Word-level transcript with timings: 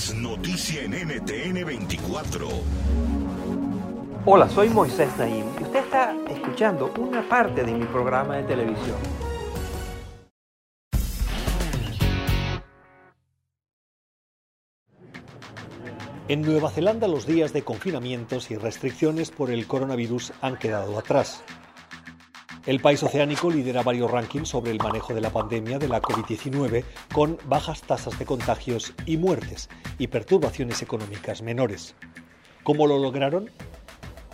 Es 0.00 0.14
noticia 0.14 0.82
en 0.84 0.92
NTN 0.92 1.62
24. 1.62 2.48
Hola, 4.24 4.48
soy 4.48 4.70
Moisés 4.70 5.10
Naim 5.18 5.44
y 5.60 5.62
usted 5.62 5.80
está 5.80 6.16
escuchando 6.30 6.90
una 6.96 7.28
parte 7.28 7.62
de 7.64 7.74
mi 7.74 7.84
programa 7.84 8.36
de 8.36 8.44
televisión. 8.44 8.96
En 16.28 16.40
Nueva 16.40 16.70
Zelanda 16.70 17.06
los 17.06 17.26
días 17.26 17.52
de 17.52 17.62
confinamientos 17.62 18.50
y 18.50 18.56
restricciones 18.56 19.30
por 19.30 19.50
el 19.50 19.66
coronavirus 19.66 20.32
han 20.40 20.56
quedado 20.56 20.98
atrás. 20.98 21.42
El 22.64 22.80
país 22.80 23.02
oceánico 23.02 23.50
lidera 23.50 23.82
varios 23.82 24.10
rankings 24.10 24.48
sobre 24.48 24.70
el 24.70 24.78
manejo 24.78 25.12
de 25.12 25.20
la 25.20 25.30
pandemia 25.30 25.78
de 25.78 25.88
la 25.88 26.00
COVID-19 26.00 26.84
con 27.12 27.36
bajas 27.46 27.82
tasas 27.82 28.18
de 28.18 28.24
contagios 28.24 28.94
y 29.04 29.18
muertes 29.18 29.68
y 30.00 30.08
perturbaciones 30.08 30.80
económicas 30.82 31.42
menores. 31.42 31.94
¿Cómo 32.64 32.86
lo 32.86 32.98
lograron? 32.98 33.50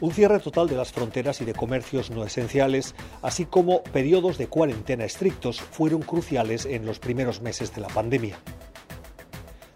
Un 0.00 0.12
cierre 0.12 0.38
total 0.38 0.68
de 0.68 0.76
las 0.76 0.92
fronteras 0.92 1.40
y 1.40 1.46
de 1.46 1.54
comercios 1.54 2.10
no 2.10 2.22
esenciales, 2.22 2.94
así 3.22 3.46
como 3.46 3.82
periodos 3.82 4.36
de 4.36 4.46
cuarentena 4.46 5.06
estrictos, 5.06 5.62
fueron 5.62 6.02
cruciales 6.02 6.66
en 6.66 6.84
los 6.84 6.98
primeros 6.98 7.40
meses 7.40 7.74
de 7.74 7.80
la 7.80 7.88
pandemia. 7.88 8.38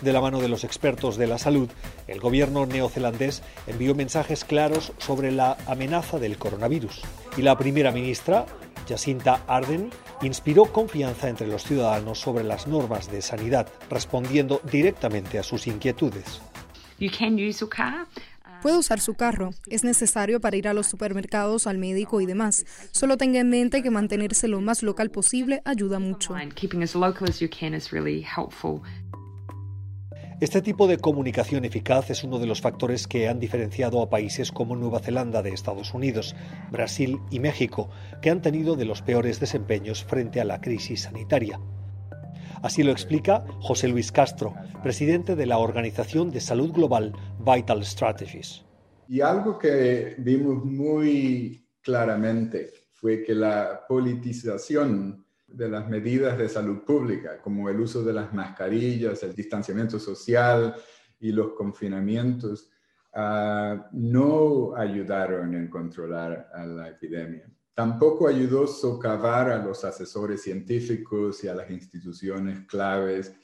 De 0.00 0.12
la 0.12 0.22
mano 0.22 0.40
de 0.40 0.48
los 0.48 0.64
expertos 0.64 1.16
de 1.16 1.26
la 1.26 1.38
salud, 1.38 1.68
el 2.08 2.18
gobierno 2.18 2.64
neozelandés 2.64 3.42
envió 3.66 3.94
mensajes 3.94 4.44
claros 4.44 4.92
sobre 4.98 5.32
la 5.32 5.58
amenaza 5.66 6.18
del 6.18 6.38
coronavirus. 6.38 7.02
Y 7.36 7.42
la 7.42 7.58
primera 7.58 7.92
ministra, 7.92 8.46
Jacinta 8.88 9.42
Ardern, 9.46 9.90
inspiró 10.22 10.64
confianza 10.66 11.28
entre 11.28 11.46
los 11.46 11.64
ciudadanos 11.64 12.18
sobre 12.18 12.44
las 12.44 12.66
normas 12.66 13.10
de 13.10 13.22
sanidad, 13.22 13.68
respondiendo 13.90 14.60
directamente 14.70 15.38
a 15.38 15.42
sus 15.42 15.66
inquietudes. 15.66 16.40
Puede 18.64 18.78
usar 18.78 18.98
su 18.98 19.12
carro. 19.12 19.50
Es 19.66 19.84
necesario 19.84 20.40
para 20.40 20.56
ir 20.56 20.68
a 20.68 20.72
los 20.72 20.86
supermercados, 20.86 21.66
al 21.66 21.76
médico 21.76 22.22
y 22.22 22.26
demás. 22.26 22.64
Solo 22.92 23.18
tenga 23.18 23.38
en 23.40 23.50
mente 23.50 23.82
que 23.82 23.90
mantenerse 23.90 24.48
lo 24.48 24.62
más 24.62 24.82
local 24.82 25.10
posible 25.10 25.60
ayuda 25.66 25.98
mucho. 25.98 26.34
Este 30.44 30.60
tipo 30.60 30.86
de 30.86 30.98
comunicación 30.98 31.64
eficaz 31.64 32.10
es 32.10 32.22
uno 32.22 32.38
de 32.38 32.44
los 32.44 32.60
factores 32.60 33.06
que 33.06 33.28
han 33.28 33.40
diferenciado 33.40 34.02
a 34.02 34.10
países 34.10 34.52
como 34.52 34.76
Nueva 34.76 35.00
Zelanda 35.00 35.40
de 35.40 35.48
Estados 35.48 35.94
Unidos, 35.94 36.36
Brasil 36.70 37.18
y 37.30 37.40
México, 37.40 37.88
que 38.20 38.28
han 38.28 38.42
tenido 38.42 38.76
de 38.76 38.84
los 38.84 39.00
peores 39.00 39.40
desempeños 39.40 40.04
frente 40.04 40.42
a 40.42 40.44
la 40.44 40.60
crisis 40.60 41.04
sanitaria. 41.04 41.58
Así 42.62 42.82
lo 42.82 42.92
explica 42.92 43.46
José 43.60 43.88
Luis 43.88 44.12
Castro, 44.12 44.54
presidente 44.82 45.34
de 45.34 45.46
la 45.46 45.56
Organización 45.56 46.30
de 46.30 46.42
Salud 46.42 46.72
Global 46.72 47.14
Vital 47.38 47.82
Strategies. 47.82 48.66
Y 49.08 49.22
algo 49.22 49.58
que 49.58 50.14
vimos 50.18 50.62
muy 50.62 51.66
claramente 51.80 52.70
fue 52.92 53.22
que 53.22 53.34
la 53.34 53.86
politización 53.88 55.23
de 55.56 55.68
las 55.68 55.88
medidas 55.88 56.36
de 56.36 56.48
salud 56.48 56.84
pública, 56.84 57.40
como 57.40 57.68
el 57.68 57.80
uso 57.80 58.02
de 58.02 58.12
las 58.12 58.32
mascarillas, 58.32 59.22
el 59.22 59.34
distanciamiento 59.34 59.98
social 59.98 60.74
y 61.20 61.32
los 61.32 61.52
confinamientos, 61.52 62.70
ah, 63.12 63.88
no 63.92 64.74
ayudaron 64.76 65.54
en 65.54 65.68
controlar 65.68 66.48
a 66.52 66.66
la 66.66 66.88
epidemia. 66.88 67.48
Tampoco 67.74 68.28
ayudó 68.28 68.66
socavar 68.66 69.50
a 69.50 69.58
los 69.58 69.84
asesores 69.84 70.42
científicos 70.42 71.42
y 71.42 71.48
a 71.48 71.54
las 71.54 71.70
instituciones 71.70 72.66
claves. 72.66 73.34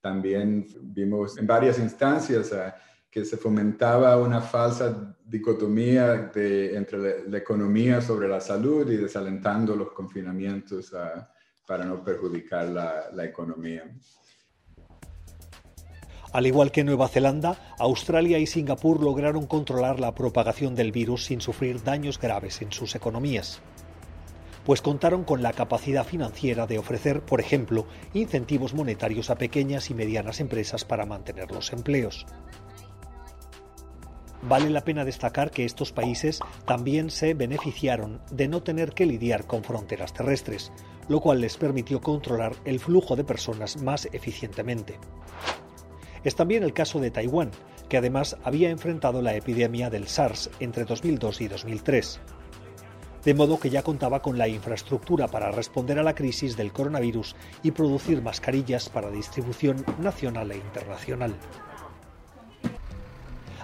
También 0.00 0.66
vimos 0.82 1.38
en 1.38 1.46
varias 1.46 1.78
instancias 1.78 2.52
ah, 2.52 2.74
que 3.10 3.24
se 3.24 3.36
fomentaba 3.36 4.16
una 4.18 4.40
falsa 4.40 5.16
dicotomía 5.24 6.30
entre 6.34 7.28
la, 7.28 7.38
economía 7.38 8.00
sobre 8.00 8.28
la 8.28 8.40
salud 8.40 8.90
y 8.90 8.96
desalentando 8.96 9.74
los 9.74 9.92
confinamientos 9.92 10.92
a 10.94 11.30
para 11.68 11.84
no 11.84 12.02
perjudicar 12.02 12.66
la, 12.70 13.24
economía. 13.24 13.84
Al 16.32 16.46
igual 16.46 16.72
que 16.72 16.82
Nueva 16.82 17.08
Zelanda, 17.08 17.74
Australia 17.78 18.38
y 18.38 18.46
Singapur 18.46 19.02
lograron 19.02 19.46
controlar 19.46 20.00
la 20.00 20.14
propagación 20.14 20.74
del 20.74 20.92
virus 20.92 21.26
sin 21.26 21.42
sufrir 21.42 21.84
daños 21.84 22.18
graves 22.18 22.62
en 22.62 22.72
sus 22.72 22.94
economías, 22.94 23.60
pues 24.64 24.80
contaron 24.80 25.24
con 25.24 25.42
la 25.42 25.52
capacidad 25.52 26.06
financiera 26.06 26.66
de 26.66 26.78
ofrecer, 26.78 27.20
por 27.20 27.38
ejemplo, 27.38 27.86
incentivos 28.14 28.72
monetarios 28.72 29.28
a 29.28 29.36
pequeñas 29.36 29.90
y 29.90 29.94
medianas 29.94 30.40
empresas 30.40 30.86
para 30.86 31.04
mantener 31.04 31.50
los 31.52 31.74
empleos. 31.74 32.24
Vale 34.42 34.70
la 34.70 34.84
pena 34.84 35.04
destacar 35.04 35.50
que 35.50 35.64
estos 35.64 35.92
países 35.92 36.40
también 36.64 37.10
se 37.10 37.34
beneficiaron 37.34 38.20
de 38.30 38.46
no 38.46 38.62
tener 38.62 38.92
que 38.92 39.06
lidiar 39.06 39.46
con 39.46 39.64
fronteras 39.64 40.12
terrestres, 40.12 40.70
lo 41.08 41.20
cual 41.20 41.40
les 41.40 41.56
permitió 41.56 42.00
controlar 42.00 42.54
el 42.64 42.78
flujo 42.78 43.16
de 43.16 43.24
personas 43.24 43.82
más 43.82 44.08
eficientemente. 44.12 44.98
Es 46.22 46.36
también 46.36 46.62
el 46.62 46.72
caso 46.72 47.00
de 47.00 47.10
Taiwán, 47.10 47.50
que 47.88 47.96
además 47.96 48.36
había 48.44 48.70
enfrentado 48.70 49.22
la 49.22 49.34
epidemia 49.34 49.90
del 49.90 50.06
SARS 50.06 50.50
entre 50.60 50.84
2002 50.84 51.40
y 51.40 51.48
2003. 51.48 52.20
De 53.24 53.34
modo 53.34 53.58
que 53.58 53.70
ya 53.70 53.82
contaba 53.82 54.22
con 54.22 54.38
la 54.38 54.46
infraestructura 54.46 55.26
para 55.26 55.50
responder 55.50 55.98
a 55.98 56.02
la 56.04 56.14
crisis 56.14 56.56
del 56.56 56.72
coronavirus 56.72 57.34
y 57.62 57.72
producir 57.72 58.22
mascarillas 58.22 58.88
para 58.88 59.10
distribución 59.10 59.84
nacional 59.98 60.52
e 60.52 60.56
internacional. 60.56 61.34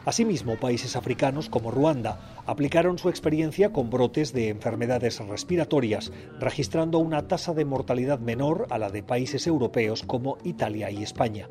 Asimismo, 0.05 0.57
países 0.57 0.97
africanos 0.97 1.49
como 1.49 1.71
Ruanda 1.71 2.43
aplicaron 2.47 2.99
su 2.99 3.09
experiencia 3.09 3.73
con 3.73 3.89
brotes 3.89 4.33
de 4.33 4.49
enfermedades 4.49 5.19
respiratorias, 5.27 6.13
registrando 6.39 6.99
una 6.99 7.27
tasa 7.27 7.55
de 7.55 7.65
mortalidad 7.65 8.19
menor 8.19 8.67
a 8.69 8.79
la 8.79 8.91
de 8.91 9.03
países 9.03 9.47
europeos 9.47 10.03
como 10.03 10.37
Italia 10.45 10.91
y 10.91 11.03
España. 11.03 11.49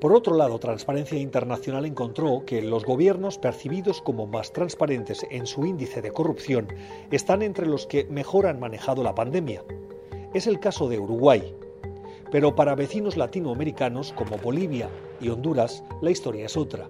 Por 0.00 0.12
otro 0.14 0.34
lado, 0.34 0.58
Transparencia 0.58 1.16
Internacional 1.16 1.86
encontró 1.86 2.42
que 2.44 2.60
los 2.60 2.84
gobiernos 2.84 3.38
percibidos 3.38 4.02
como 4.02 4.26
más 4.26 4.52
transparentes 4.52 5.24
en 5.30 5.46
su 5.46 5.64
índice 5.64 6.02
de 6.02 6.10
corrupción 6.10 6.66
están 7.12 7.40
entre 7.40 7.66
los 7.66 7.86
que 7.86 8.06
mejor 8.06 8.48
han 8.48 8.58
manejado 8.58 9.04
la 9.04 9.14
pandemia. 9.14 9.62
Es 10.34 10.48
el 10.48 10.58
caso 10.58 10.88
de 10.88 10.98
Uruguay, 10.98 11.54
pero 12.32 12.56
para 12.56 12.74
vecinos 12.74 13.18
latinoamericanos 13.18 14.14
como 14.14 14.38
Bolivia 14.38 14.88
y 15.20 15.28
Honduras, 15.28 15.84
la 16.00 16.10
historia 16.10 16.46
es 16.46 16.56
otra. 16.56 16.88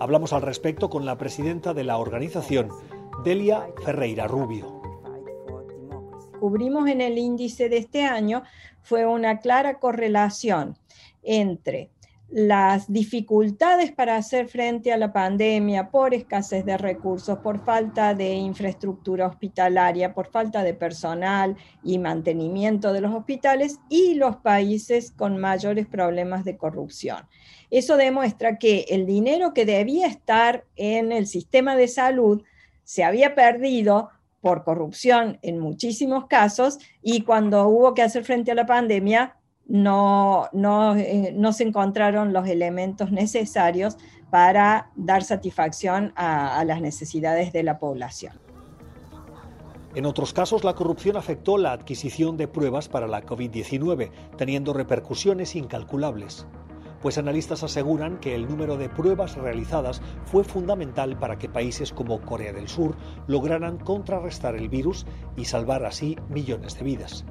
Hablamos 0.00 0.32
al 0.32 0.40
respecto 0.40 0.88
con 0.88 1.04
la 1.04 1.18
presidenta 1.18 1.74
de 1.74 1.84
la 1.84 1.98
organización, 1.98 2.70
Delia 3.22 3.68
Ferreira 3.84 4.26
Rubio. 4.26 4.80
Cubrimos 6.40 6.88
en 6.88 7.02
el 7.02 7.18
índice 7.18 7.68
de 7.68 7.76
este 7.76 8.02
año 8.04 8.42
fue 8.80 9.04
una 9.04 9.40
clara 9.40 9.78
correlación 9.78 10.78
entre 11.22 11.90
las 12.30 12.92
dificultades 12.92 13.90
para 13.90 14.16
hacer 14.16 14.48
frente 14.48 14.92
a 14.92 14.96
la 14.96 15.12
pandemia 15.12 15.90
por 15.90 16.14
escasez 16.14 16.64
de 16.64 16.78
recursos, 16.78 17.38
por 17.38 17.64
falta 17.64 18.14
de 18.14 18.34
infraestructura 18.34 19.26
hospitalaria, 19.26 20.14
por 20.14 20.28
falta 20.28 20.62
de 20.62 20.74
personal 20.74 21.56
y 21.82 21.98
mantenimiento 21.98 22.92
de 22.92 23.00
los 23.00 23.12
hospitales 23.12 23.80
y 23.88 24.14
los 24.14 24.36
países 24.36 25.10
con 25.10 25.38
mayores 25.38 25.88
problemas 25.88 26.44
de 26.44 26.56
corrupción. 26.56 27.26
Eso 27.70 27.96
demuestra 27.96 28.58
que 28.58 28.86
el 28.88 29.06
dinero 29.06 29.52
que 29.52 29.66
debía 29.66 30.06
estar 30.06 30.64
en 30.76 31.10
el 31.10 31.26
sistema 31.26 31.74
de 31.74 31.88
salud 31.88 32.42
se 32.84 33.02
había 33.02 33.34
perdido 33.34 34.10
por 34.40 34.64
corrupción 34.64 35.38
en 35.42 35.58
muchísimos 35.58 36.26
casos 36.26 36.78
y 37.02 37.22
cuando 37.22 37.68
hubo 37.68 37.92
que 37.94 38.02
hacer 38.02 38.24
frente 38.24 38.52
a 38.52 38.54
la 38.54 38.66
pandemia 38.66 39.36
no, 39.70 40.48
no, 40.52 40.96
eh, 40.96 41.32
no 41.34 41.52
se 41.52 41.64
encontraron 41.64 42.32
los 42.32 42.46
elementos 42.46 43.10
necesarios 43.10 43.96
para 44.30 44.90
dar 44.96 45.24
satisfacción 45.24 46.12
a, 46.16 46.58
a 46.58 46.64
las 46.64 46.80
necesidades 46.80 47.52
de 47.52 47.62
la 47.62 47.78
población. 47.78 48.38
En 49.94 50.06
otros 50.06 50.32
casos, 50.32 50.62
la 50.62 50.74
corrupción 50.74 51.16
afectó 51.16 51.56
la 51.56 51.72
adquisición 51.72 52.36
de 52.36 52.46
pruebas 52.46 52.88
para 52.88 53.08
la 53.08 53.24
COVID-19, 53.24 54.10
teniendo 54.36 54.72
repercusiones 54.72 55.56
incalculables 55.56 56.46
pues 57.00 57.18
analistas 57.18 57.62
aseguran 57.62 58.18
que 58.18 58.34
el 58.34 58.46
número 58.46 58.76
de 58.76 58.88
pruebas 58.88 59.36
realizadas 59.36 60.02
fue 60.26 60.44
fundamental 60.44 61.18
para 61.18 61.38
que 61.38 61.48
países 61.48 61.92
como 61.92 62.20
Corea 62.20 62.52
del 62.52 62.68
Sur 62.68 62.96
lograran 63.26 63.78
contrarrestar 63.78 64.54
el 64.54 64.68
virus 64.68 65.06
y 65.36 65.46
salvar 65.46 65.84
así 65.84 66.16
millones 66.28 66.76
de 66.78 66.84
vidas. 66.84 67.24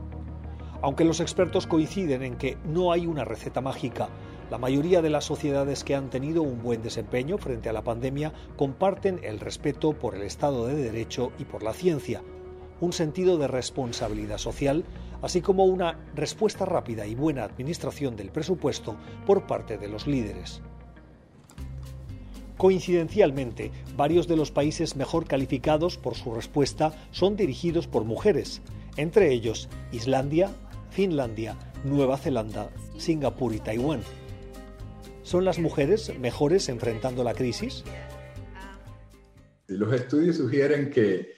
Aunque 0.82 1.04
los 1.04 1.20
expertos 1.20 1.68
coinciden 1.68 2.24
en 2.24 2.38
que 2.38 2.58
no 2.66 2.92
hay 2.92 3.06
una 3.06 3.26
receta 3.26 3.60
mágica, 3.60 4.10
la 4.50 4.58
mayoría 4.58 5.02
de 5.02 5.10
las 5.10 5.26
sociedades 5.26 5.84
que 5.84 5.94
han 5.94 6.10
tenido 6.10 6.42
un 6.42 6.64
buen 6.64 6.82
desempeño 6.82 7.38
frente 7.38 7.70
a 7.70 7.74
la 7.74 7.84
pandemia 7.84 8.34
comparten 8.56 9.20
el 9.24 9.40
respeto 9.40 9.94
por 9.94 10.16
el 10.16 10.24
Estado 10.24 10.66
de 10.68 10.76
Derecho 10.76 11.32
y 11.38 11.46
por 11.46 11.64
la 11.64 11.74
ciencia, 11.74 12.24
un 12.80 12.94
sentido 12.94 13.38
de 13.38 13.48
responsabilidad 13.48 14.38
social, 14.38 14.86
así 15.22 15.42
como 15.42 15.66
una 15.66 16.00
respuesta 16.16 16.66
rápida 16.66 17.06
y 17.06 17.14
buena 17.14 17.44
administración 17.44 18.16
del 18.16 18.32
presupuesto 18.32 18.96
por 19.28 19.46
parte 19.46 19.78
de 19.78 19.90
los 19.90 20.08
líderes. 20.08 20.62
Coincidencialmente, 22.58 23.72
varios 23.96 24.28
de 24.28 24.36
los 24.36 24.52
países 24.52 24.96
mejor 24.96 25.28
calificados 25.28 25.98
por 25.98 26.16
su 26.16 26.34
respuesta 26.34 26.94
son 27.12 27.36
dirigidos 27.36 27.88
por 27.88 28.04
mujeres, 28.04 28.62
entre 28.98 29.32
ellos 29.32 29.70
Islandia, 29.92 30.52
Finlandia, 30.90 31.58
Nueva 31.84 32.18
Zelanda, 32.18 32.70
Singapur 32.98 33.54
y 33.54 33.60
Taiwán. 33.60 34.02
¿Son 35.24 35.46
las 35.46 35.60
mujeres 35.60 36.18
mejores 36.20 36.70
enfrentando 36.70 37.24
la 37.24 37.34
crisis? 37.34 37.84
Los 39.68 39.94
estudios 39.94 40.38
sugieren 40.38 40.90
que, 40.90 41.36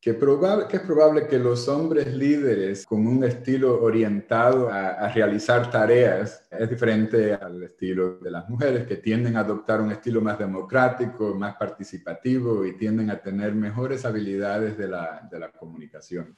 que, 0.00 0.10
es 0.10 0.16
probable 0.16 1.26
que 1.28 1.38
los 1.38 1.68
hombres 1.68 2.14
líderes 2.14 2.86
con 2.86 3.06
un 3.06 3.22
estilo 3.24 3.82
orientado 3.82 4.70
a, 4.70 4.92
a, 4.92 5.12
realizar 5.12 5.70
tareas 5.70 6.42
es 6.50 6.70
diferente 6.70 7.34
al 7.34 7.62
estilo 7.62 8.18
de 8.20 8.30
las 8.30 8.48
mujeres 8.48 8.86
que 8.86 8.96
tienden 8.96 9.36
a 9.36 9.40
adoptar 9.40 9.82
un 9.82 9.92
estilo 9.92 10.22
más 10.22 10.38
democrático, 10.38 11.34
más 11.34 11.56
participativo 11.56 12.64
y 12.64 12.78
tienden 12.78 13.10
a 13.10 13.20
tener 13.20 13.54
mejores 13.54 14.06
habilidades 14.06 14.78
de 14.78 14.88
la, 14.88 15.28
de 15.30 15.38
la 15.38 15.50
comunicación. 15.52 16.34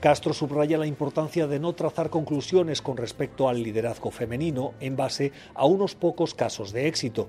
Castro 0.00 0.32
subraya 0.32 0.78
la 0.78 0.86
importancia 0.86 1.46
de 1.46 1.60
no 1.60 1.74
trazar 1.74 2.08
conclusiones 2.08 2.80
con 2.80 2.96
respecto 2.96 3.50
al 3.50 3.62
liderazgo 3.62 4.10
femenino 4.10 4.72
en 4.80 4.96
base 4.96 5.32
a 5.54 5.66
unos 5.66 5.94
pocos 5.94 6.32
casos 6.32 6.72
de 6.72 6.88
éxito. 6.88 7.28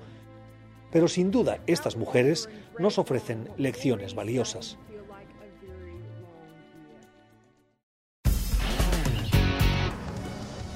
Pero 0.89 1.09
sin 1.09 1.31
duda 1.31 1.59
estas 1.67 1.97
mujeres 1.97 2.47
nos 2.79 2.97
ofrecen 2.97 3.49
lecciones 3.57 4.15
valiosas. 4.15 4.77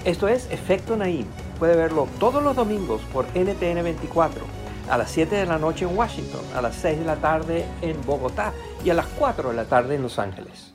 Esto 0.04 0.28
es 0.28 0.52
Efecto 0.52 0.98
Naim. 0.98 1.26
Puede 1.60 1.78
verlo 1.78 2.10
todos 2.20 2.44
los 2.44 2.58
domingos 2.58 3.02
por 3.14 3.26
NTN 3.28 3.82
24, 3.82 4.44
a 4.90 4.98
las 4.98 5.10
7 5.12 5.34
de 5.34 5.46
la 5.46 5.58
noche 5.58 5.86
en 5.86 5.98
Washington, 5.98 6.42
a 6.54 6.62
las 6.62 6.76
6 6.76 7.00
de 7.00 7.06
la 7.06 7.16
tarde 7.16 7.66
en 7.82 8.06
Bogotá 8.06 8.54
y 8.84 8.90
a 8.90 8.94
las 8.94 9.08
4 9.18 9.50
de 9.50 9.56
la 9.56 9.66
tarde 9.66 9.96
en 9.96 10.04
Los 10.04 10.20
Ángeles. 10.20 10.75